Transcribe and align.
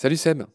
Salut 0.00 0.16
Seb. 0.16 0.46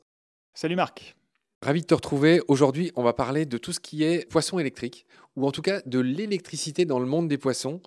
Salut 0.55 0.75
Marc. 0.75 1.15
Ravi 1.61 1.81
de 1.81 1.87
te 1.87 1.93
retrouver. 1.95 2.41
Aujourd'hui, 2.47 2.91
on 2.95 3.03
va 3.03 3.13
parler 3.13 3.45
de 3.45 3.57
tout 3.57 3.71
ce 3.71 3.79
qui 3.79 4.03
est 4.03 4.29
poisson 4.29 4.59
électrique, 4.59 5.07
ou 5.35 5.47
en 5.47 5.51
tout 5.51 5.63
cas 5.63 5.81
de 5.85 5.99
l'électricité 5.99 6.85
dans 6.85 6.99
le 6.99 7.07
monde 7.07 7.27
des 7.27 7.37
poissons. 7.37 7.81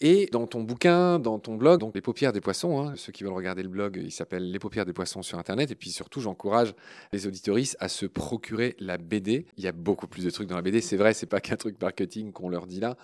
Et 0.00 0.26
dans 0.32 0.46
ton 0.46 0.62
bouquin, 0.62 1.18
dans 1.18 1.38
ton 1.38 1.54
blog, 1.54 1.78
donc 1.78 1.94
Les 1.94 2.00
paupières 2.00 2.32
des 2.32 2.40
poissons, 2.40 2.80
hein, 2.80 2.94
ceux 2.96 3.12
qui 3.12 3.22
veulent 3.22 3.34
regarder 3.34 3.62
le 3.62 3.68
blog, 3.68 4.00
il 4.02 4.10
s'appelle 4.10 4.50
Les 4.50 4.58
paupières 4.58 4.84
des 4.84 4.92
poissons 4.92 5.22
sur 5.22 5.38
Internet. 5.38 5.70
Et 5.70 5.74
puis 5.76 5.90
surtout, 5.90 6.20
j'encourage 6.20 6.74
les 7.12 7.26
auditoristes 7.26 7.76
à 7.78 7.88
se 7.88 8.06
procurer 8.06 8.74
la 8.80 8.98
BD. 8.98 9.46
Il 9.56 9.62
y 9.62 9.68
a 9.68 9.72
beaucoup 9.72 10.08
plus 10.08 10.24
de 10.24 10.30
trucs 10.30 10.48
dans 10.48 10.56
la 10.56 10.62
BD. 10.62 10.80
C'est 10.80 10.96
vrai, 10.96 11.14
c'est 11.14 11.26
pas 11.26 11.40
qu'un 11.40 11.56
truc 11.56 11.80
marketing 11.80 12.32
qu'on 12.32 12.48
leur 12.48 12.66
dit 12.66 12.80
là. 12.80 12.96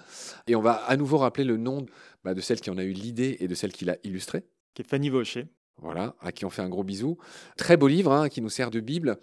Et 0.48 0.56
on 0.56 0.62
va 0.62 0.72
à 0.72 0.96
nouveau 0.96 1.18
rappeler 1.18 1.44
le 1.44 1.56
nom 1.56 1.86
bah, 2.24 2.34
de 2.34 2.40
celle 2.40 2.60
qui 2.60 2.70
en 2.70 2.78
a 2.78 2.84
eu 2.84 2.92
l'idée 2.92 3.36
et 3.40 3.48
de 3.48 3.54
celle 3.54 3.72
qui 3.72 3.84
l'a 3.84 3.96
illustré. 4.02 4.44
Qui 4.74 4.82
est 4.82 4.88
Fanny 4.88 5.10
Vaucher. 5.10 5.46
Voilà, 5.82 6.14
à 6.20 6.32
qui 6.32 6.46
on 6.46 6.50
fait 6.50 6.62
un 6.62 6.70
gros 6.70 6.84
bisou. 6.84 7.18
Très 7.58 7.76
beau 7.76 7.86
livre 7.86 8.10
hein, 8.10 8.30
qui 8.30 8.40
nous 8.40 8.48
sert 8.48 8.70
de 8.70 8.80
Bible. 8.80 9.18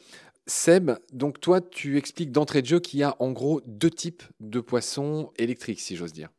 Seb, 0.45 0.91
donc 1.13 1.39
toi, 1.39 1.61
tu 1.61 1.97
expliques 1.97 2.31
d'entrée 2.31 2.61
de 2.61 2.67
jeu 2.67 2.79
qu'il 2.79 2.99
y 2.99 3.03
a 3.03 3.15
en 3.19 3.31
gros 3.31 3.61
deux 3.65 3.89
types 3.89 4.23
de 4.39 4.59
poissons 4.59 5.31
électriques, 5.37 5.79
si 5.79 5.95
j'ose 5.95 6.11
dire. 6.11 6.29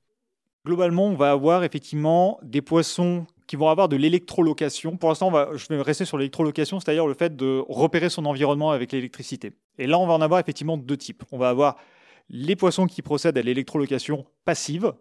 Globalement, 0.66 1.06
on 1.06 1.14
va 1.14 1.30
avoir 1.30 1.64
effectivement 1.64 2.38
des 2.42 2.62
poissons 2.62 3.26
qui 3.46 3.56
vont 3.56 3.68
avoir 3.68 3.88
de 3.88 3.96
l'électrolocation. 3.96 4.96
Pour 4.96 5.10
l'instant, 5.10 5.30
je 5.54 5.66
vais 5.68 5.80
rester 5.80 6.04
sur 6.04 6.18
l'électrolocation, 6.18 6.80
c'est-à-dire 6.80 7.06
le 7.06 7.14
fait 7.14 7.36
de 7.36 7.62
repérer 7.68 8.08
son 8.08 8.24
environnement 8.24 8.70
avec 8.70 8.92
l'électricité. 8.92 9.52
Et 9.78 9.86
là, 9.86 9.98
on 9.98 10.06
va 10.06 10.14
en 10.14 10.20
avoir 10.20 10.40
effectivement 10.40 10.78
deux 10.78 10.96
types. 10.96 11.22
On 11.32 11.38
va 11.38 11.50
avoir 11.50 11.76
les 12.30 12.56
poissons 12.56 12.86
qui 12.86 13.02
procèdent 13.02 13.36
à 13.36 13.42
l'électrolocation 13.42 14.24
passive, 14.44 14.94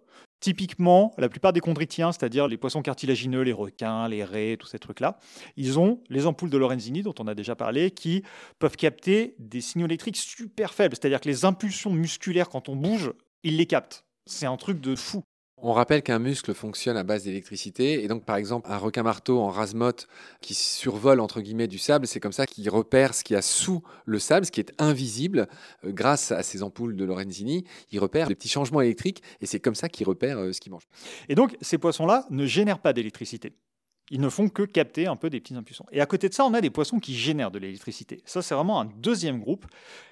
Typiquement, 0.44 1.13
la 1.17 1.30
plupart 1.30 1.53
des 1.53 1.61
chondritiens, 1.61 2.11
c'est-à-dire 2.11 2.49
les 2.49 2.58
poissons 2.58 2.81
cartilagineux, 2.81 3.44
les 3.44 3.53
requins, 3.53 4.09
les 4.09 4.25
raies, 4.25 4.58
tous 4.59 4.67
ces 4.67 4.77
trucs-là, 4.77 5.17
ils 5.55 5.80
ont 5.80 6.02
les 6.09 6.25
ampoules 6.25 6.50
de 6.50 6.58
Lorenzini, 6.58 7.02
dont 7.02 7.16
on 7.19 7.27
a 7.27 7.33
déjà 7.33 7.55
parlé, 7.55 7.91
qui 7.91 8.23
peuvent 8.59 8.75
capter 8.75 9.35
des 9.39 9.61
signaux 9.61 9.85
électriques 9.85 10.17
super 10.17 10.73
faibles. 10.73 10.97
C'est-à-dire 11.00 11.22
que 11.22 11.30
les 11.30 11.45
impulsions 11.45 11.91
musculaires, 11.91 12.50
quand 12.50 12.67
on 12.67 12.75
bouge, 12.75 13.13
ils 13.44 13.55
les 13.55 13.67
captent. 13.67 14.03
C'est 14.25 14.45
un 14.45 14.58
truc 14.58 14.81
de 14.81 14.97
fou. 14.97 15.23
On 15.66 15.72
rappelle 15.72 16.03
qu'un 16.03 16.19
muscle 16.19 16.53
fonctionne 16.53 16.97
à 16.97 17.03
base 17.03 17.23
d'électricité 17.23 18.03
et 18.03 18.09
donc 18.09 18.25
par 18.25 18.36
exemple 18.36 18.69
un 18.69 18.75
requin 18.75 19.02
marteau 19.02 19.39
en 19.39 19.50
rasemote 19.50 20.09
qui 20.42 20.53
survole 20.53 21.22
entre 21.22 21.39
guillemets 21.39 21.69
du 21.69 21.78
sable, 21.78 22.06
c'est 22.06 22.19
comme 22.19 22.33
ça 22.33 22.45
qu'il 22.45 22.69
repère 22.69 23.14
ce 23.14 23.23
qu'il 23.23 23.36
y 23.36 23.38
a 23.38 23.42
sous 23.42 23.81
le 24.06 24.19
sable, 24.19 24.45
ce 24.45 24.52
qui 24.52 24.59
est 24.59 24.73
invisible 24.78 25.47
euh, 25.86 25.94
grâce 25.94 26.34
à 26.34 26.44
ces 26.44 26.64
ampoules 26.64 26.97
de 26.97 27.06
Lorenzini, 27.06 27.64
il 27.94 28.00
repère 28.00 28.28
les 28.28 28.36
petits 28.36 28.50
changements 28.50 28.81
électriques 28.81 29.23
et 29.39 29.45
c'est 29.45 29.61
comme 29.61 29.73
ça 29.73 29.88
qu'il 29.88 30.06
repère 30.06 30.38
euh, 30.38 30.52
ce 30.52 30.59
qu'il 30.59 30.73
mange. 30.73 30.84
Et 31.30 31.36
donc 31.36 31.56
ces 31.61 31.78
poissons-là 31.78 32.25
ne 32.30 32.45
génèrent 32.45 32.81
pas 32.81 32.91
d'électricité. 32.91 33.53
Ils 34.09 34.19
ne 34.19 34.29
font 34.29 34.49
que 34.49 34.63
capter 34.63 35.07
un 35.07 35.15
peu 35.15 35.29
des 35.29 35.39
petits 35.39 35.55
impulsions. 35.55 35.85
Et 35.91 36.01
à 36.01 36.05
côté 36.05 36.27
de 36.29 36.33
ça, 36.33 36.45
on 36.45 36.53
a 36.53 36.61
des 36.61 36.69
poissons 36.69 36.99
qui 36.99 37.15
génèrent 37.15 37.51
de 37.51 37.59
l'électricité. 37.59 38.21
Ça, 38.25 38.41
c'est 38.41 38.53
vraiment 38.53 38.81
un 38.81 38.85
deuxième 38.85 39.39
groupe. 39.39 39.65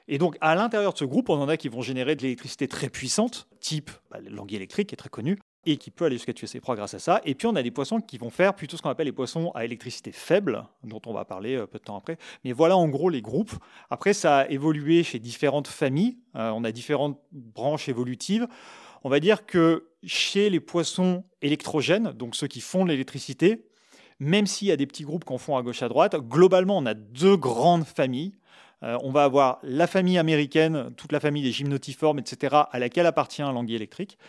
Et 0.08 0.18
donc, 0.18 0.38
à 0.42 0.56
l'intérieur 0.56 0.94
de 0.94 0.98
ce 0.98 1.06
groupe, 1.06 1.30
on 1.30 1.36
en 1.36 1.50
a 1.50 1.58
qui 1.58 1.68
vont 1.68 1.82
générer 1.82 2.16
de 2.16 2.22
l'électricité 2.22 2.68
très 2.68 2.90
puissante, 2.90 3.48
type 3.60 3.92
bah, 4.10 4.20
l'anguille 4.30 4.58
électrique, 4.58 4.90
qui 4.90 4.96
est 4.96 4.98
très 4.98 5.10
connu, 5.10 5.38
et 5.66 5.78
qui 5.78 5.92
peut 5.92 6.06
aller 6.06 6.16
jusqu'à 6.16 6.34
tuer 6.34 6.48
ses 6.48 6.60
proies 6.60 6.76
grâce 6.76 6.94
à 6.94 7.00
ça. 7.00 7.22
Et 7.26 7.36
puis, 7.36 7.48
on 7.48 7.56
a 7.56 7.62
des 7.62 7.70
poissons 7.70 8.00
qui 8.00 8.18
vont 8.18 8.30
faire 8.30 8.56
plutôt 8.56 8.78
ce 8.78 8.82
qu'on 8.82 8.90
appelle 8.90 9.08
les 9.08 9.12
poissons 9.12 9.52
à 9.56 9.66
électricité 9.66 10.12
faible, 10.12 10.66
dont 10.84 11.02
on 11.06 11.14
va 11.14 11.26
parler 11.26 11.56
euh, 11.56 11.68
peu 11.68 11.78
de 11.78 11.84
temps 11.84 11.98
après. 11.98 12.18
Mais 12.46 12.54
voilà 12.54 12.78
en 12.78 12.88
gros 12.88 13.10
les 13.10 13.22
groupes. 13.22 13.54
Après, 13.90 14.14
ça 14.14 14.40
a 14.40 14.50
évolué 14.50 15.04
chez 15.04 15.20
différentes 15.20 15.68
familles. 15.68 16.18
Euh, 16.36 16.50
on 16.52 16.64
a 16.64 16.72
différentes 16.72 17.20
branches 17.32 17.90
évolutives. 17.90 18.48
On 19.04 19.10
va 19.10 19.20
dire 19.20 19.46
que 19.46 19.90
chez 20.04 20.50
les 20.50 20.60
poissons 20.60 21.24
électrogènes, 21.42 22.12
donc 22.14 22.36
ceux 22.36 22.48
qui 22.48 22.62
font 22.62 22.86
de 22.86 22.92
l'électricité, 22.92 23.66
même 24.22 24.46
s'il 24.46 24.68
y 24.68 24.72
a 24.72 24.78
des 24.78 24.86
petits 24.86 25.04
groupes 25.04 25.26
qu'on 25.26 25.40
font 25.40 25.58
à 25.58 25.64
gauche 25.64 25.82
à 25.82 25.90
droite, 25.90 26.16
globalement, 26.16 26.78
on 26.78 26.86
a 26.86 26.94
deux 26.94 27.36
grandes 27.36 27.86
familles. 27.86 28.34
Euh, 28.84 28.96
on 29.02 29.10
va 29.12 29.24
avoir 29.24 29.58
la 29.64 29.88
famille 29.88 30.20
américaine, 30.20 30.92
toute 30.96 31.12
la 31.12 31.20
famille 31.20 31.42
des 31.42 31.52
gymnotiformes, 31.52 32.20
etc., 32.20 32.56
à 32.72 32.80
laquelle 32.80 33.08
appartient 33.08 33.42
l'anguille 33.42 33.76
électrique. 33.76 34.20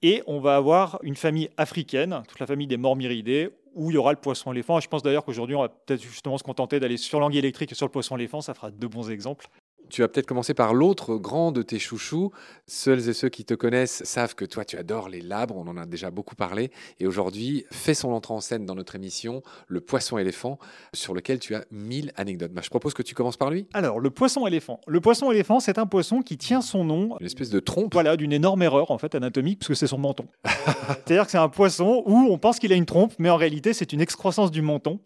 Et 0.00 0.22
on 0.26 0.40
va 0.40 0.56
avoir 0.56 0.98
une 1.02 1.16
famille 1.16 1.50
africaine, 1.58 2.22
toute 2.28 2.40
la 2.40 2.46
famille 2.46 2.66
des 2.66 2.78
mormiridés, 2.78 3.50
où 3.74 3.90
il 3.90 3.94
y 3.94 3.96
aura 3.98 4.12
le 4.12 4.18
poisson 4.18 4.52
éléphant. 4.52 4.80
je 4.80 4.88
pense 4.88 5.02
d'ailleurs 5.02 5.24
qu'aujourd'hui, 5.24 5.54
on 5.54 5.60
va 5.60 5.68
peut-être 5.68 6.02
justement 6.02 6.38
se 6.38 6.44
contenter 6.44 6.80
d'aller 6.80 6.96
sur 6.96 7.20
l'anguille 7.20 7.38
électrique 7.38 7.72
et 7.72 7.74
sur 7.74 7.86
le 7.86 7.92
poisson 7.92 8.16
éléphant. 8.16 8.40
Ça 8.40 8.54
fera 8.54 8.70
deux 8.70 8.88
bons 8.88 9.10
exemples. 9.10 9.48
Tu 9.92 10.00
vas 10.00 10.08
peut-être 10.08 10.26
commencer 10.26 10.54
par 10.54 10.72
l'autre 10.72 11.16
grand 11.16 11.52
de 11.52 11.60
tes 11.60 11.78
chouchous. 11.78 12.30
Seuls 12.66 13.10
et 13.10 13.12
ceux 13.12 13.28
qui 13.28 13.44
te 13.44 13.52
connaissent 13.52 14.02
savent 14.04 14.34
que 14.34 14.46
toi, 14.46 14.64
tu 14.64 14.78
adores 14.78 15.10
les 15.10 15.20
labres. 15.20 15.54
On 15.58 15.68
en 15.68 15.76
a 15.76 15.84
déjà 15.84 16.10
beaucoup 16.10 16.34
parlé. 16.34 16.70
Et 16.98 17.06
aujourd'hui, 17.06 17.66
fait 17.70 17.92
son 17.92 18.10
entrée 18.12 18.32
en 18.32 18.40
scène 18.40 18.64
dans 18.64 18.74
notre 18.74 18.96
émission, 18.96 19.42
le 19.68 19.82
poisson 19.82 20.16
éléphant, 20.16 20.58
sur 20.94 21.12
lequel 21.12 21.40
tu 21.40 21.54
as 21.54 21.66
mille 21.70 22.10
anecdotes. 22.16 22.52
Bah, 22.52 22.62
je 22.64 22.70
propose 22.70 22.94
que 22.94 23.02
tu 23.02 23.14
commences 23.14 23.36
par 23.36 23.50
lui. 23.50 23.66
Alors, 23.74 24.00
le 24.00 24.08
poisson 24.08 24.46
éléphant. 24.46 24.80
Le 24.86 25.02
poisson 25.02 25.30
éléphant, 25.30 25.60
c'est 25.60 25.76
un 25.76 25.84
poisson 25.84 26.22
qui 26.22 26.38
tient 26.38 26.62
son 26.62 26.84
nom. 26.84 27.18
Une 27.20 27.26
espèce 27.26 27.50
de 27.50 27.60
trompe. 27.60 27.92
Voilà, 27.92 28.16
d'une 28.16 28.32
énorme 28.32 28.62
erreur, 28.62 28.92
en 28.92 28.96
fait, 28.96 29.14
anatomique, 29.14 29.58
puisque 29.58 29.76
c'est 29.76 29.88
son 29.88 29.98
menton. 29.98 30.24
C'est-à-dire 30.46 31.26
que 31.26 31.30
c'est 31.32 31.36
un 31.36 31.50
poisson 31.50 32.02
où 32.06 32.16
on 32.16 32.38
pense 32.38 32.58
qu'il 32.58 32.72
a 32.72 32.76
une 32.76 32.86
trompe, 32.86 33.12
mais 33.18 33.28
en 33.28 33.36
réalité, 33.36 33.74
c'est 33.74 33.92
une 33.92 34.00
excroissance 34.00 34.50
du 34.50 34.62
menton, 34.62 35.00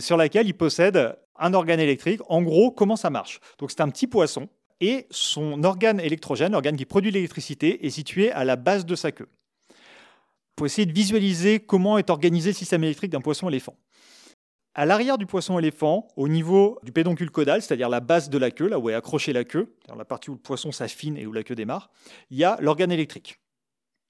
sur 0.00 0.16
laquelle 0.16 0.48
il 0.48 0.54
possède 0.54 1.14
un 1.38 1.54
organe 1.54 1.80
électrique. 1.80 2.20
En 2.28 2.42
gros, 2.42 2.70
comment 2.70 2.96
ça 2.96 3.10
marche? 3.10 3.40
Donc 3.58 3.70
c'est 3.70 3.80
un 3.80 3.88
petit 3.88 4.06
poisson 4.06 4.48
et 4.80 5.06
son 5.10 5.64
organe 5.64 6.00
électrogène, 6.00 6.52
l'organe 6.52 6.76
qui 6.76 6.84
produit 6.84 7.10
l'électricité, 7.10 7.86
est 7.86 7.90
situé 7.90 8.30
à 8.32 8.44
la 8.44 8.56
base 8.56 8.84
de 8.84 8.94
sa 8.94 9.12
queue. 9.12 9.28
Pour 10.54 10.66
essayer 10.66 10.86
de 10.86 10.92
visualiser 10.92 11.60
comment 11.60 11.98
est 11.98 12.10
organisé 12.10 12.50
le 12.50 12.54
système 12.54 12.84
électrique 12.84 13.10
d'un 13.10 13.20
poisson 13.20 13.48
éléphant. 13.48 13.76
À 14.74 14.84
l'arrière 14.84 15.16
du 15.16 15.24
poisson 15.24 15.58
éléphant, 15.58 16.08
au 16.16 16.28
niveau 16.28 16.78
du 16.82 16.92
pédoncule 16.92 17.30
caudal, 17.30 17.62
c'est-à-dire 17.62 17.88
la 17.88 18.00
base 18.00 18.28
de 18.28 18.36
la 18.36 18.50
queue, 18.50 18.68
là 18.68 18.78
où 18.78 18.90
est 18.90 18.94
accrochée 18.94 19.32
la 19.32 19.44
queue, 19.44 19.74
la 19.96 20.04
partie 20.04 20.28
où 20.28 20.34
le 20.34 20.38
poisson 20.38 20.70
s'affine 20.70 21.16
et 21.16 21.26
où 21.26 21.32
la 21.32 21.42
queue 21.42 21.54
démarre, 21.54 21.90
il 22.30 22.36
y 22.36 22.44
a 22.44 22.58
l'organe 22.60 22.92
électrique. 22.92 23.38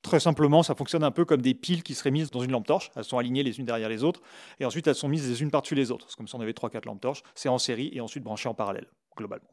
Très 0.06 0.20
simplement, 0.20 0.62
ça 0.62 0.76
fonctionne 0.76 1.02
un 1.02 1.10
peu 1.10 1.24
comme 1.24 1.42
des 1.42 1.52
piles 1.52 1.82
qui 1.82 1.96
seraient 1.96 2.12
mises 2.12 2.30
dans 2.30 2.38
une 2.38 2.52
lampe 2.52 2.64
torche. 2.64 2.92
Elles 2.94 3.02
sont 3.02 3.18
alignées 3.18 3.42
les 3.42 3.58
unes 3.58 3.64
derrière 3.64 3.88
les 3.88 4.04
autres, 4.04 4.20
et 4.60 4.64
ensuite 4.64 4.86
elles 4.86 4.94
sont 4.94 5.08
mises 5.08 5.28
les 5.28 5.42
unes 5.42 5.50
par-dessus 5.50 5.74
les 5.74 5.90
autres. 5.90 6.06
C'est 6.08 6.16
comme 6.16 6.28
si 6.28 6.34
on 6.36 6.40
avait 6.40 6.52
3-4 6.52 6.86
lampes 6.86 7.00
torches. 7.00 7.24
C'est 7.34 7.48
en 7.48 7.58
série 7.58 7.90
et 7.92 8.00
ensuite 8.00 8.22
branché 8.22 8.48
en 8.48 8.54
parallèle, 8.54 8.86
globalement. 9.16 9.48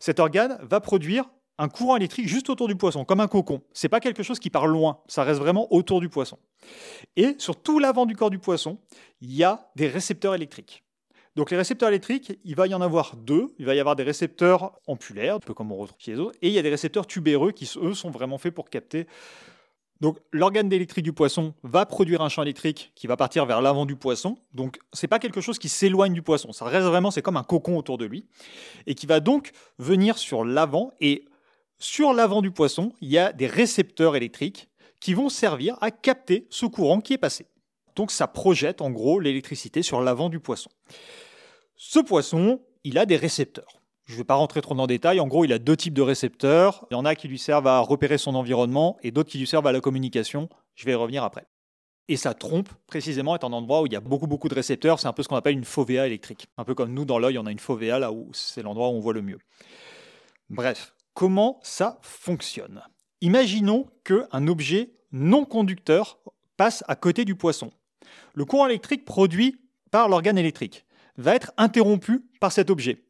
Cet 0.00 0.18
organe 0.18 0.58
va 0.62 0.80
produire 0.80 1.26
un 1.58 1.68
courant 1.68 1.94
électrique 1.94 2.26
juste 2.26 2.50
autour 2.50 2.66
du 2.66 2.74
poisson, 2.74 3.04
comme 3.04 3.20
un 3.20 3.28
cocon. 3.28 3.62
C'est 3.72 3.88
pas 3.88 4.00
quelque 4.00 4.24
chose 4.24 4.40
qui 4.40 4.50
part 4.50 4.66
loin, 4.66 4.98
ça 5.06 5.22
reste 5.22 5.38
vraiment 5.38 5.72
autour 5.72 6.00
du 6.00 6.08
poisson. 6.08 6.40
Et 7.14 7.36
sur 7.38 7.54
tout 7.54 7.78
l'avant 7.78 8.04
du 8.04 8.16
corps 8.16 8.30
du 8.30 8.40
poisson, 8.40 8.78
il 9.20 9.32
y 9.32 9.44
a 9.44 9.70
des 9.76 9.86
récepteurs 9.86 10.34
électriques. 10.34 10.82
Donc 11.36 11.52
les 11.52 11.56
récepteurs 11.56 11.90
électriques, 11.90 12.36
il 12.42 12.56
va 12.56 12.66
y 12.66 12.74
en 12.74 12.80
avoir 12.80 13.14
deux. 13.14 13.54
Il 13.60 13.66
va 13.66 13.76
y 13.76 13.78
avoir 13.78 13.94
des 13.94 14.02
récepteurs 14.02 14.72
ampulaires, 14.88 15.36
un 15.36 15.38
peu 15.38 15.54
comme 15.54 15.70
on 15.70 15.76
retrouve 15.76 16.00
chez 16.00 16.14
les 16.14 16.18
autres, 16.18 16.36
et 16.42 16.48
il 16.48 16.52
y 16.52 16.58
a 16.58 16.62
des 16.62 16.70
récepteurs 16.70 17.06
tubéreux 17.06 17.52
qui, 17.52 17.70
eux, 17.80 17.94
sont 17.94 18.10
vraiment 18.10 18.38
faits 18.38 18.52
pour 18.52 18.70
capter 18.70 19.06
donc 20.00 20.18
l'organe 20.32 20.72
électrique 20.72 21.04
du 21.04 21.12
poisson 21.12 21.54
va 21.62 21.84
produire 21.86 22.22
un 22.22 22.28
champ 22.28 22.42
électrique 22.42 22.92
qui 22.94 23.06
va 23.06 23.16
partir 23.16 23.46
vers 23.46 23.60
l'avant 23.60 23.84
du 23.84 23.96
poisson. 23.96 24.38
Donc 24.54 24.78
c'est 24.92 25.08
pas 25.08 25.18
quelque 25.18 25.40
chose 25.40 25.58
qui 25.58 25.68
s'éloigne 25.68 26.12
du 26.12 26.22
poisson, 26.22 26.52
ça 26.52 26.64
reste 26.64 26.86
vraiment 26.86 27.10
c'est 27.10 27.22
comme 27.22 27.36
un 27.36 27.42
cocon 27.42 27.76
autour 27.76 27.98
de 27.98 28.04
lui 28.04 28.26
et 28.86 28.94
qui 28.94 29.06
va 29.06 29.20
donc 29.20 29.50
venir 29.78 30.18
sur 30.18 30.44
l'avant 30.44 30.92
et 31.00 31.24
sur 31.78 32.12
l'avant 32.12 32.42
du 32.42 32.50
poisson, 32.50 32.92
il 33.00 33.08
y 33.08 33.18
a 33.18 33.32
des 33.32 33.46
récepteurs 33.46 34.16
électriques 34.16 34.68
qui 35.00 35.14
vont 35.14 35.28
servir 35.28 35.76
à 35.80 35.90
capter 35.90 36.46
ce 36.50 36.66
courant 36.66 37.00
qui 37.00 37.12
est 37.12 37.18
passé. 37.18 37.46
Donc 37.94 38.10
ça 38.10 38.26
projette 38.26 38.80
en 38.80 38.90
gros 38.90 39.20
l'électricité 39.20 39.82
sur 39.82 40.00
l'avant 40.00 40.28
du 40.28 40.40
poisson. 40.40 40.70
Ce 41.76 42.00
poisson, 42.00 42.60
il 42.84 42.98
a 42.98 43.06
des 43.06 43.16
récepteurs. 43.16 43.77
Je 44.08 44.14
ne 44.14 44.18
vais 44.18 44.24
pas 44.24 44.36
rentrer 44.36 44.62
trop 44.62 44.74
dans 44.74 44.84
le 44.84 44.88
détail. 44.88 45.20
En 45.20 45.26
gros, 45.26 45.44
il 45.44 45.52
a 45.52 45.58
deux 45.58 45.76
types 45.76 45.92
de 45.92 46.00
récepteurs. 46.00 46.86
Il 46.90 46.94
y 46.94 46.96
en 46.96 47.04
a 47.04 47.14
qui 47.14 47.28
lui 47.28 47.38
servent 47.38 47.66
à 47.66 47.78
repérer 47.80 48.16
son 48.16 48.34
environnement 48.34 48.96
et 49.02 49.10
d'autres 49.10 49.28
qui 49.28 49.36
lui 49.36 49.46
servent 49.46 49.66
à 49.66 49.72
la 49.72 49.82
communication. 49.82 50.48
Je 50.76 50.86
vais 50.86 50.92
y 50.92 50.94
revenir 50.94 51.24
après. 51.24 51.46
Et 52.08 52.16
sa 52.16 52.32
trompe, 52.32 52.70
précisément, 52.86 53.34
est 53.34 53.44
un 53.44 53.52
endroit 53.52 53.82
où 53.82 53.86
il 53.86 53.92
y 53.92 53.96
a 53.96 54.00
beaucoup, 54.00 54.26
beaucoup 54.26 54.48
de 54.48 54.54
récepteurs. 54.54 54.98
C'est 54.98 55.08
un 55.08 55.12
peu 55.12 55.22
ce 55.22 55.28
qu'on 55.28 55.36
appelle 55.36 55.52
une 55.52 55.66
fovea 55.66 56.06
électrique. 56.06 56.46
Un 56.56 56.64
peu 56.64 56.74
comme 56.74 56.94
nous, 56.94 57.04
dans 57.04 57.18
l'œil, 57.18 57.36
on 57.36 57.44
a 57.44 57.52
une 57.52 57.58
fovea, 57.58 57.98
là 57.98 58.10
où 58.10 58.30
c'est 58.32 58.62
l'endroit 58.62 58.88
où 58.88 58.92
on 58.92 59.00
voit 59.00 59.12
le 59.12 59.20
mieux. 59.20 59.38
Bref, 60.48 60.94
comment 61.12 61.60
ça 61.62 61.98
fonctionne? 62.00 62.82
Imaginons 63.20 63.90
qu'un 64.04 64.48
objet 64.48 64.94
non 65.12 65.44
conducteur 65.44 66.18
passe 66.56 66.82
à 66.88 66.96
côté 66.96 67.26
du 67.26 67.34
poisson. 67.34 67.72
Le 68.32 68.46
courant 68.46 68.68
électrique 68.68 69.04
produit 69.04 69.60
par 69.90 70.08
l'organe 70.08 70.38
électrique 70.38 70.86
va 71.18 71.34
être 71.34 71.52
interrompu 71.58 72.24
par 72.40 72.52
cet 72.52 72.70
objet. 72.70 73.04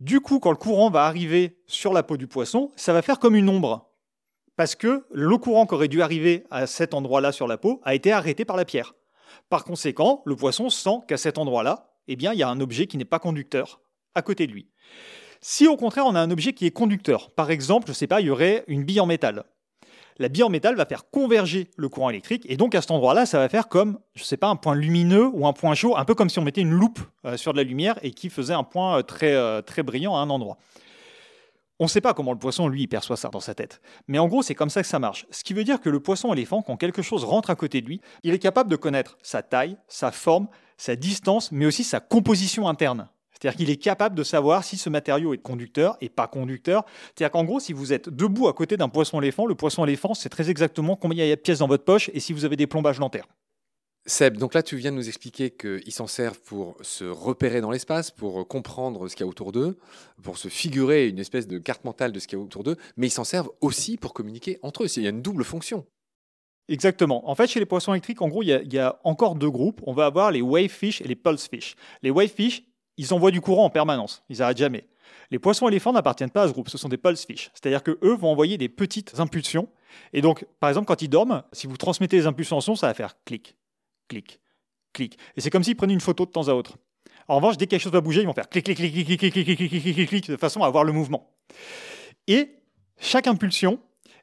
Du 0.00 0.20
coup, 0.20 0.40
quand 0.40 0.50
le 0.50 0.56
courant 0.56 0.90
va 0.90 1.04
arriver 1.04 1.58
sur 1.66 1.92
la 1.92 2.02
peau 2.02 2.16
du 2.16 2.26
poisson, 2.26 2.70
ça 2.76 2.92
va 2.92 3.02
faire 3.02 3.18
comme 3.18 3.36
une 3.36 3.48
ombre. 3.48 3.90
Parce 4.56 4.74
que 4.74 5.04
le 5.10 5.36
courant 5.38 5.66
qui 5.66 5.74
aurait 5.74 5.88
dû 5.88 6.02
arriver 6.02 6.44
à 6.50 6.66
cet 6.66 6.94
endroit-là 6.94 7.32
sur 7.32 7.46
la 7.46 7.58
peau 7.58 7.80
a 7.84 7.94
été 7.94 8.12
arrêté 8.12 8.44
par 8.44 8.56
la 8.56 8.64
pierre. 8.64 8.94
Par 9.48 9.64
conséquent, 9.64 10.22
le 10.26 10.36
poisson 10.36 10.70
sent 10.70 11.00
qu'à 11.08 11.16
cet 11.16 11.38
endroit-là, 11.38 11.92
eh 12.08 12.16
bien, 12.16 12.32
il 12.32 12.38
y 12.38 12.42
a 12.42 12.48
un 12.48 12.60
objet 12.60 12.86
qui 12.86 12.96
n'est 12.96 13.04
pas 13.04 13.18
conducteur 13.18 13.80
à 14.14 14.22
côté 14.22 14.46
de 14.46 14.52
lui. 14.52 14.68
Si 15.40 15.66
au 15.66 15.76
contraire 15.76 16.06
on 16.06 16.14
a 16.14 16.20
un 16.20 16.30
objet 16.30 16.54
qui 16.54 16.66
est 16.66 16.70
conducteur, 16.70 17.30
par 17.30 17.50
exemple, 17.50 17.88
je 17.88 17.92
sais 17.92 18.06
pas, 18.06 18.20
il 18.20 18.28
y 18.28 18.30
aurait 18.30 18.64
une 18.66 18.84
bille 18.84 19.00
en 19.00 19.06
métal. 19.06 19.44
La 20.18 20.28
bille 20.28 20.44
en 20.44 20.48
métal 20.48 20.76
va 20.76 20.86
faire 20.86 21.10
converger 21.10 21.70
le 21.76 21.88
courant 21.88 22.10
électrique 22.10 22.46
et 22.48 22.56
donc 22.56 22.74
à 22.74 22.80
cet 22.80 22.92
endroit-là, 22.92 23.26
ça 23.26 23.38
va 23.38 23.48
faire 23.48 23.68
comme, 23.68 23.98
je 24.14 24.22
ne 24.22 24.26
sais 24.26 24.36
pas, 24.36 24.48
un 24.48 24.56
point 24.56 24.74
lumineux 24.74 25.28
ou 25.32 25.46
un 25.46 25.52
point 25.52 25.74
chaud, 25.74 25.96
un 25.96 26.04
peu 26.04 26.14
comme 26.14 26.30
si 26.30 26.38
on 26.38 26.42
mettait 26.42 26.60
une 26.60 26.70
loupe 26.70 27.00
euh, 27.24 27.36
sur 27.36 27.52
de 27.52 27.58
la 27.58 27.64
lumière 27.64 27.98
et 28.02 28.12
qui 28.12 28.30
faisait 28.30 28.54
un 28.54 28.62
point 28.62 28.98
euh, 28.98 29.02
très, 29.02 29.34
euh, 29.34 29.60
très 29.60 29.82
brillant 29.82 30.14
à 30.14 30.20
un 30.20 30.30
endroit. 30.30 30.58
On 31.80 31.84
ne 31.84 31.88
sait 31.88 32.00
pas 32.00 32.14
comment 32.14 32.32
le 32.32 32.38
poisson, 32.38 32.68
lui, 32.68 32.86
perçoit 32.86 33.16
ça 33.16 33.28
dans 33.30 33.40
sa 33.40 33.54
tête. 33.54 33.80
Mais 34.06 34.20
en 34.20 34.28
gros, 34.28 34.42
c'est 34.42 34.54
comme 34.54 34.70
ça 34.70 34.82
que 34.82 34.86
ça 34.86 35.00
marche. 35.00 35.26
Ce 35.30 35.42
qui 35.42 35.54
veut 35.54 35.64
dire 35.64 35.80
que 35.80 35.90
le 35.90 35.98
poisson-éléphant, 35.98 36.62
quand 36.62 36.76
quelque 36.76 37.02
chose 37.02 37.24
rentre 37.24 37.50
à 37.50 37.56
côté 37.56 37.80
de 37.80 37.86
lui, 37.86 38.00
il 38.22 38.32
est 38.32 38.38
capable 38.38 38.70
de 38.70 38.76
connaître 38.76 39.18
sa 39.22 39.42
taille, 39.42 39.76
sa 39.88 40.12
forme, 40.12 40.46
sa 40.76 40.94
distance, 40.94 41.50
mais 41.50 41.66
aussi 41.66 41.82
sa 41.82 41.98
composition 41.98 42.68
interne. 42.68 43.08
C'est-à-dire 43.44 43.58
qu'il 43.58 43.68
est 43.68 43.76
capable 43.76 44.14
de 44.14 44.22
savoir 44.22 44.64
si 44.64 44.78
ce 44.78 44.88
matériau 44.88 45.34
est 45.34 45.38
conducteur 45.38 45.98
et 46.00 46.08
pas 46.08 46.26
conducteur. 46.26 46.86
C'est-à-dire 47.14 47.30
qu'en 47.30 47.44
gros, 47.44 47.60
si 47.60 47.74
vous 47.74 47.92
êtes 47.92 48.08
debout 48.08 48.48
à 48.48 48.54
côté 48.54 48.78
d'un 48.78 48.88
poisson-éléphant, 48.88 49.44
le 49.44 49.54
poisson-éléphant 49.54 50.14
sait 50.14 50.30
très 50.30 50.48
exactement 50.48 50.96
combien 50.96 51.26
il 51.26 51.28
y 51.28 51.32
a 51.32 51.36
de 51.36 51.40
pièces 51.42 51.58
dans 51.58 51.68
votre 51.68 51.84
poche 51.84 52.10
et 52.14 52.20
si 52.20 52.32
vous 52.32 52.46
avez 52.46 52.56
des 52.56 52.66
plombages 52.66 52.98
dentaires. 52.98 53.26
Seb, 54.06 54.38
donc 54.38 54.54
là 54.54 54.62
tu 54.62 54.76
viens 54.76 54.92
de 54.92 54.96
nous 54.96 55.08
expliquer 55.08 55.50
qu'ils 55.50 55.92
s'en 55.92 56.06
servent 56.06 56.40
pour 56.40 56.78
se 56.80 57.04
repérer 57.04 57.60
dans 57.60 57.70
l'espace, 57.70 58.10
pour 58.10 58.48
comprendre 58.48 59.08
ce 59.08 59.14
qu'il 59.14 59.26
y 59.26 59.28
a 59.28 59.30
autour 59.30 59.52
d'eux, 59.52 59.76
pour 60.22 60.38
se 60.38 60.48
figurer 60.48 61.08
une 61.08 61.18
espèce 61.18 61.46
de 61.46 61.58
carte 61.58 61.84
mentale 61.84 62.12
de 62.12 62.20
ce 62.20 62.26
qu'il 62.26 62.38
y 62.38 62.40
a 62.40 62.44
autour 62.44 62.64
d'eux, 62.64 62.76
mais 62.96 63.08
ils 63.08 63.10
s'en 63.10 63.24
servent 63.24 63.50
aussi 63.60 63.98
pour 63.98 64.14
communiquer 64.14 64.58
entre 64.62 64.84
eux. 64.84 64.86
Il 64.96 65.02
y 65.02 65.06
a 65.06 65.10
une 65.10 65.20
double 65.20 65.44
fonction. 65.44 65.84
Exactement. 66.68 67.28
En 67.28 67.34
fait, 67.34 67.46
chez 67.46 67.60
les 67.60 67.66
poissons 67.66 67.92
électriques, 67.92 68.22
en 68.22 68.28
gros, 68.28 68.42
il 68.42 68.48
y, 68.48 68.54
a, 68.54 68.62
il 68.62 68.72
y 68.72 68.78
a 68.78 68.98
encore 69.04 69.34
deux 69.34 69.50
groupes. 69.50 69.82
On 69.86 69.92
va 69.92 70.06
avoir 70.06 70.30
les 70.30 70.40
wave 70.40 70.70
fish 70.70 71.02
et 71.02 71.04
les 71.04 71.14
pulse 71.14 71.46
fish. 71.46 71.76
Les 72.02 72.10
wave 72.10 72.30
fish, 72.30 72.62
ils 72.96 73.12
envoient 73.14 73.30
du 73.30 73.40
courant 73.40 73.64
en 73.64 73.70
permanence, 73.70 74.22
ils 74.28 74.38
n'arrêtent 74.38 74.58
jamais. 74.58 74.86
Les 75.30 75.38
poissons 75.38 75.68
éléphants 75.68 75.92
n'appartiennent 75.92 76.30
pas 76.30 76.42
à 76.42 76.48
ce 76.48 76.52
groupe, 76.52 76.68
ce 76.68 76.78
sont 76.78 76.88
des 76.88 76.96
pulse 76.96 77.24
fish. 77.24 77.50
C'est-à-dire 77.54 77.82
que 77.82 77.98
eux 78.02 78.14
vont 78.14 78.30
envoyer 78.30 78.58
des 78.58 78.68
petites 78.68 79.18
impulsions. 79.18 79.68
Et 80.12 80.20
donc, 80.20 80.44
par 80.60 80.70
exemple, 80.70 80.86
quand 80.86 81.02
ils 81.02 81.08
dorment, 81.08 81.42
si 81.52 81.66
vous 81.66 81.76
transmettez 81.76 82.16
les 82.16 82.26
impulsions 82.26 82.56
en 82.56 82.60
son, 82.60 82.76
ça 82.76 82.88
va 82.88 82.94
faire 82.94 83.14
clic, 83.24 83.56
clic, 84.08 84.40
clic. 84.92 85.18
Et 85.36 85.40
c'est 85.40 85.50
comme 85.50 85.64
s'ils 85.64 85.76
prenaient 85.76 85.94
une 85.94 86.00
photo 86.00 86.26
de 86.26 86.30
temps 86.30 86.48
à 86.48 86.52
autre. 86.52 86.76
En 87.28 87.36
revanche, 87.36 87.56
dès 87.56 87.66
que 87.66 87.70
quelque 87.70 87.82
chose 87.82 87.92
va 87.92 88.00
bouger, 88.00 88.20
ils 88.20 88.26
vont 88.26 88.34
faire 88.34 88.48
clic, 88.48 88.64
clic, 88.64 88.76
clic, 88.76 88.92
clic, 88.92 89.06
clic, 89.06 89.18
clic, 89.18 89.32
clic, 89.32 89.56
clic, 89.56 89.70
clic, 89.70 89.94
clic, 89.94 90.08
clic, 90.08 90.30
de 90.30 90.36
façon 90.36 90.62
à 90.62 90.66
avoir 90.66 90.84
le 90.84 90.92
mouvement. 90.92 91.30
Et 92.26 92.50
chaque 92.98 93.26
impulsion, 93.26 93.80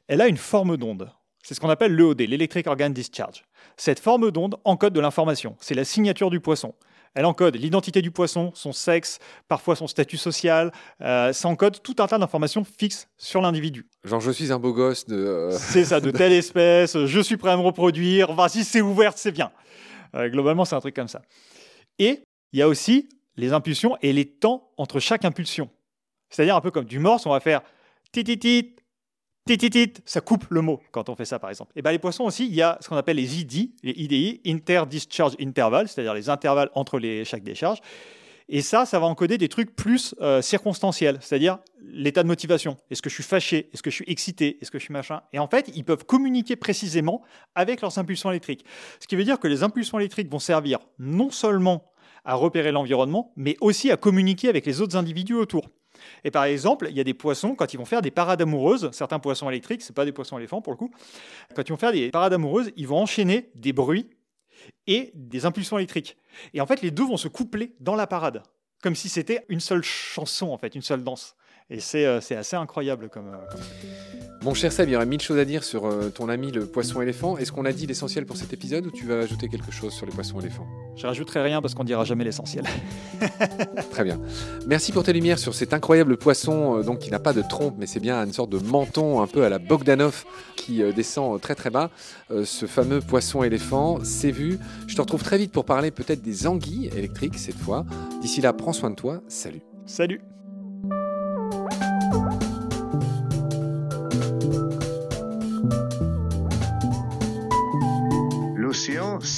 elle 0.08 0.20
a 0.20 0.28
une 0.28 0.36
forme 0.36 0.76
d'onde. 0.76 1.10
C'est 1.42 1.54
ce 1.54 1.60
qu'on 1.60 1.70
appelle 1.70 1.94
l'EOD, 1.94 2.20
l'Electric 2.20 2.66
Organ 2.68 2.92
Discharge. 2.92 3.44
Cette 3.76 3.98
forme 3.98 4.30
d'onde 4.30 4.56
encode 4.64 4.92
de 4.92 5.00
l'information. 5.00 5.56
C'est 5.60 5.74
la 5.74 5.84
signature 5.84 6.30
du 6.30 6.38
poisson. 6.38 6.74
Elle 7.14 7.26
encode 7.26 7.56
l'identité 7.56 8.00
du 8.00 8.10
poisson, 8.10 8.52
son 8.54 8.72
sexe, 8.72 9.18
parfois 9.48 9.76
son 9.76 9.86
statut 9.86 10.16
social. 10.16 10.72
Euh, 11.02 11.32
ça 11.32 11.48
encode 11.48 11.82
tout 11.82 11.96
un 11.98 12.06
tas 12.06 12.18
d'informations 12.18 12.64
fixes 12.64 13.06
sur 13.18 13.42
l'individu. 13.42 13.86
Genre, 14.04 14.20
je 14.20 14.30
suis 14.30 14.50
un 14.50 14.58
beau 14.58 14.72
gosse 14.72 15.04
de. 15.06 15.16
euh, 15.16 15.50
C'est 15.50 15.84
ça, 15.84 16.00
de 16.00 16.10
telle 16.18 16.32
espèce, 16.32 16.96
je 17.04 17.20
suis 17.20 17.36
prêt 17.36 17.50
à 17.50 17.56
me 17.56 17.62
reproduire, 17.62 18.30
enfin, 18.30 18.48
si 18.48 18.64
c'est 18.64 18.80
ouvert, 18.80 19.12
c'est 19.16 19.32
bien. 19.32 19.52
Euh, 20.14 20.28
globalement, 20.28 20.64
c'est 20.64 20.74
un 20.74 20.80
truc 20.80 20.96
comme 20.96 21.08
ça. 21.08 21.22
Et 21.98 22.22
il 22.52 22.58
y 22.58 22.62
a 22.62 22.68
aussi 22.68 23.08
les 23.36 23.52
impulsions 23.52 23.96
et 24.02 24.12
les 24.12 24.24
temps 24.26 24.70
entre 24.78 24.98
chaque 25.00 25.24
impulsion. 25.24 25.70
C'est-à-dire 26.30 26.56
un 26.56 26.60
peu 26.62 26.70
comme 26.70 26.84
du 26.86 26.98
morse, 26.98 27.26
on 27.26 27.30
va 27.30 27.40
faire 27.40 27.60
tititit, 28.10 28.74
tititit, 29.46 29.94
ça 30.04 30.20
coupe 30.20 30.46
le 30.50 30.60
mot 30.60 30.80
quand 30.90 31.08
on 31.08 31.16
fait 31.16 31.24
ça 31.24 31.38
par 31.38 31.50
exemple. 31.50 31.72
Et 31.76 31.82
bien 31.82 31.92
les 31.92 31.98
poissons 31.98 32.24
aussi, 32.24 32.46
il 32.46 32.54
y 32.54 32.62
a 32.62 32.78
ce 32.80 32.88
qu'on 32.88 32.96
appelle 32.96 33.16
les 33.16 33.40
IDI, 33.40 33.74
les 33.82 33.92
IDI, 33.92 34.40
Inter-Discharge 34.46 35.34
Interval, 35.40 35.88
c'est-à-dire 35.88 36.14
les 36.14 36.28
intervalles 36.28 36.70
entre 36.74 36.98
les, 36.98 37.24
chaque 37.24 37.42
décharge. 37.42 37.78
Et 38.48 38.60
ça, 38.60 38.84
ça 38.84 38.98
va 38.98 39.06
encoder 39.06 39.38
des 39.38 39.48
trucs 39.48 39.74
plus 39.74 40.14
euh, 40.20 40.42
circonstanciels, 40.42 41.18
c'est-à-dire 41.20 41.58
l'état 41.80 42.22
de 42.22 42.28
motivation. 42.28 42.76
Est-ce 42.90 43.00
que 43.00 43.08
je 43.08 43.14
suis 43.14 43.24
fâché? 43.24 43.70
Est-ce 43.72 43.82
que 43.82 43.90
je 43.90 43.96
suis 43.96 44.04
excité? 44.08 44.58
Est-ce 44.60 44.70
que 44.70 44.78
je 44.78 44.84
suis 44.84 44.92
machin? 44.92 45.22
Et 45.32 45.38
en 45.38 45.48
fait, 45.48 45.70
ils 45.74 45.84
peuvent 45.84 46.04
communiquer 46.04 46.56
précisément 46.56 47.22
avec 47.54 47.80
leurs 47.80 47.98
impulsions 47.98 48.30
électriques. 48.30 48.64
Ce 49.00 49.06
qui 49.06 49.16
veut 49.16 49.24
dire 49.24 49.38
que 49.38 49.48
les 49.48 49.62
impulsions 49.62 49.98
électriques 49.98 50.30
vont 50.30 50.38
servir 50.38 50.80
non 50.98 51.30
seulement 51.30 51.92
à 52.24 52.34
repérer 52.34 52.72
l'environnement, 52.72 53.32
mais 53.36 53.56
aussi 53.60 53.90
à 53.90 53.96
communiquer 53.96 54.48
avec 54.48 54.66
les 54.66 54.80
autres 54.80 54.96
individus 54.96 55.34
autour. 55.34 55.68
Et 56.24 56.30
par 56.30 56.44
exemple, 56.44 56.86
il 56.90 56.96
y 56.96 57.00
a 57.00 57.04
des 57.04 57.14
poissons, 57.14 57.54
quand 57.54 57.72
ils 57.74 57.76
vont 57.76 57.84
faire 57.84 58.02
des 58.02 58.10
parades 58.10 58.40
amoureuses, 58.42 58.90
certains 58.92 59.18
poissons 59.18 59.48
électriques, 59.50 59.82
ce 59.82 59.92
pas 59.92 60.04
des 60.04 60.12
poissons 60.12 60.38
éléphants 60.38 60.60
pour 60.62 60.72
le 60.72 60.76
coup, 60.76 60.90
quand 61.54 61.62
ils 61.66 61.70
vont 61.70 61.76
faire 61.76 61.92
des 61.92 62.10
parades 62.10 62.32
amoureuses, 62.32 62.70
ils 62.76 62.86
vont 62.86 62.98
enchaîner 62.98 63.50
des 63.54 63.72
bruits 63.72 64.10
et 64.86 65.10
des 65.14 65.44
impulsions 65.46 65.78
électriques. 65.78 66.16
Et 66.54 66.60
en 66.60 66.66
fait, 66.66 66.82
les 66.82 66.90
deux 66.90 67.04
vont 67.04 67.16
se 67.16 67.28
coupler 67.28 67.74
dans 67.80 67.94
la 67.96 68.06
parade, 68.06 68.42
comme 68.82 68.94
si 68.94 69.08
c'était 69.08 69.44
une 69.48 69.60
seule 69.60 69.82
chanson, 69.82 70.50
en 70.50 70.58
fait, 70.58 70.74
une 70.74 70.82
seule 70.82 71.02
danse. 71.04 71.34
Et 71.70 71.80
c'est 71.80 72.04
euh, 72.04 72.18
assez 72.18 72.56
incroyable 72.56 73.08
comme... 73.08 73.28
euh, 73.28 73.38
comme- 73.50 73.60
Mon 74.44 74.54
cher 74.54 74.72
Seb, 74.72 74.88
il 74.88 74.92
y 74.92 74.96
aurait 74.96 75.06
mille 75.06 75.20
choses 75.20 75.38
à 75.38 75.44
dire 75.44 75.62
sur 75.62 75.86
euh, 75.86 76.08
ton 76.08 76.28
ami 76.28 76.50
le 76.50 76.66
poisson 76.66 77.00
éléphant. 77.00 77.38
Est-ce 77.38 77.52
qu'on 77.52 77.64
a 77.64 77.70
dit 77.70 77.86
l'essentiel 77.86 78.26
pour 78.26 78.36
cet 78.36 78.52
épisode 78.52 78.84
ou 78.84 78.90
tu 78.90 79.06
vas 79.06 79.20
ajouter 79.20 79.48
quelque 79.48 79.70
chose 79.70 79.92
sur 79.92 80.04
les 80.04 80.10
poissons 80.10 80.40
éléphants? 80.40 80.66
Je 80.96 81.06
rajouterai 81.06 81.42
rien 81.42 81.62
parce 81.62 81.74
qu'on 81.74 81.84
dira 81.84 82.04
jamais 82.04 82.24
l'essentiel. 82.24 82.64
Très 83.92 84.02
bien. 84.02 84.20
Merci 84.66 84.90
pour 84.90 85.04
tes 85.04 85.12
lumières 85.12 85.38
sur 85.38 85.54
cet 85.54 85.72
incroyable 85.72 86.16
poisson 86.16 86.78
euh, 86.78 86.82
donc 86.82 86.98
qui 86.98 87.10
n'a 87.12 87.20
pas 87.20 87.32
de 87.32 87.42
trompe, 87.42 87.76
mais 87.78 87.86
c'est 87.86 88.00
bien 88.00 88.20
une 88.24 88.32
sorte 88.32 88.50
de 88.50 88.58
menton 88.58 89.22
un 89.22 89.28
peu 89.28 89.44
à 89.44 89.48
la 89.48 89.60
Bogdanov 89.60 90.24
qui 90.56 90.82
euh, 90.82 90.90
descend 90.90 91.40
très 91.40 91.54
très 91.54 91.70
bas. 91.70 91.90
Ce 92.44 92.66
fameux 92.66 93.00
poisson 93.00 93.44
éléphant, 93.44 93.98
c'est 94.02 94.32
vu. 94.32 94.58
Je 94.88 94.96
te 94.96 95.00
retrouve 95.00 95.22
très 95.22 95.38
vite 95.38 95.52
pour 95.52 95.64
parler 95.64 95.92
peut-être 95.92 96.22
des 96.22 96.48
anguilles 96.48 96.90
électriques 96.96 97.38
cette 97.38 97.58
fois. 97.58 97.84
D'ici 98.20 98.40
là, 98.40 98.52
prends 98.52 98.72
soin 98.72 98.90
de 98.90 98.96
toi. 98.96 99.20
Salut. 99.28 99.60
Salut 99.86 100.20